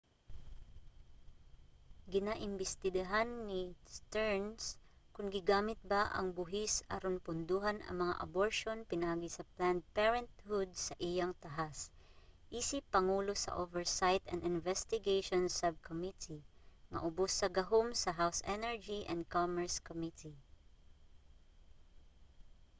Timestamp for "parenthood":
9.97-10.69